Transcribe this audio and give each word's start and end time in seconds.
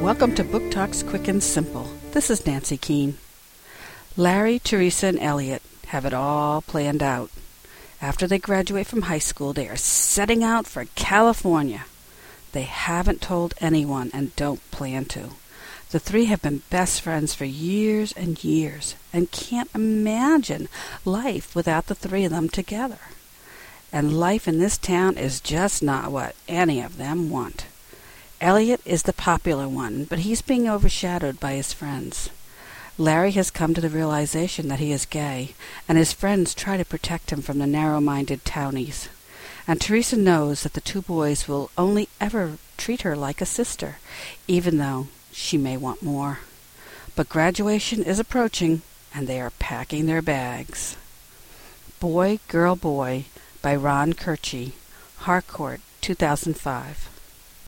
Welcome 0.00 0.34
to 0.36 0.44
Book 0.44 0.70
Talks 0.70 1.02
Quick 1.02 1.28
and 1.28 1.42
Simple. 1.42 1.90
This 2.12 2.30
is 2.30 2.46
Nancy 2.46 2.78
Keane. 2.78 3.18
Larry, 4.16 4.58
Teresa, 4.58 5.08
and 5.08 5.18
Elliot 5.20 5.60
have 5.88 6.06
it 6.06 6.14
all 6.14 6.62
planned 6.62 7.02
out. 7.02 7.30
After 8.00 8.26
they 8.26 8.38
graduate 8.38 8.86
from 8.86 9.02
high 9.02 9.18
school, 9.18 9.52
they 9.52 9.68
are 9.68 9.76
setting 9.76 10.42
out 10.42 10.66
for 10.66 10.86
California. 10.94 11.84
They 12.52 12.62
haven't 12.62 13.20
told 13.20 13.52
anyone 13.60 14.10
and 14.14 14.34
don't 14.36 14.68
plan 14.70 15.04
to. 15.04 15.32
The 15.90 16.00
three 16.00 16.24
have 16.24 16.40
been 16.40 16.62
best 16.70 17.02
friends 17.02 17.34
for 17.34 17.44
years 17.44 18.12
and 18.12 18.42
years 18.42 18.94
and 19.12 19.30
can't 19.30 19.68
imagine 19.74 20.68
life 21.04 21.54
without 21.54 21.88
the 21.88 21.94
three 21.94 22.24
of 22.24 22.30
them 22.30 22.48
together. 22.48 23.00
And 23.92 24.18
life 24.18 24.48
in 24.48 24.60
this 24.60 24.78
town 24.78 25.18
is 25.18 25.42
just 25.42 25.82
not 25.82 26.10
what 26.10 26.34
any 26.48 26.80
of 26.80 26.96
them 26.96 27.28
want. 27.28 27.66
Elliot 28.40 28.80
is 28.86 29.02
the 29.02 29.12
popular 29.12 29.68
one, 29.68 30.04
but 30.04 30.20
he's 30.20 30.40
being 30.40 30.66
overshadowed 30.66 31.38
by 31.38 31.52
his 31.52 31.74
friends. 31.74 32.30
Larry 32.96 33.32
has 33.32 33.50
come 33.50 33.74
to 33.74 33.82
the 33.82 33.90
realization 33.90 34.68
that 34.68 34.78
he 34.78 34.92
is 34.92 35.04
gay, 35.04 35.54
and 35.86 35.98
his 35.98 36.14
friends 36.14 36.54
try 36.54 36.78
to 36.78 36.84
protect 36.84 37.30
him 37.30 37.42
from 37.42 37.58
the 37.58 37.66
narrow-minded 37.66 38.46
townies. 38.46 39.10
And 39.68 39.78
Teresa 39.78 40.16
knows 40.16 40.62
that 40.62 40.72
the 40.72 40.80
two 40.80 41.02
boys 41.02 41.48
will 41.48 41.70
only 41.76 42.08
ever 42.18 42.56
treat 42.78 43.02
her 43.02 43.14
like 43.14 43.42
a 43.42 43.46
sister, 43.46 43.98
even 44.48 44.78
though 44.78 45.08
she 45.32 45.58
may 45.58 45.76
want 45.76 46.02
more. 46.02 46.40
But 47.14 47.28
graduation 47.28 48.02
is 48.02 48.18
approaching, 48.18 48.80
and 49.14 49.26
they 49.26 49.40
are 49.40 49.50
packing 49.58 50.06
their 50.06 50.22
bags. 50.22 50.96
Boy, 52.00 52.38
Girl, 52.48 52.74
Boy 52.74 53.26
by 53.60 53.76
Ron 53.76 54.14
Koertge, 54.14 54.72
Harcourt, 55.18 55.80
2005. 56.00 57.19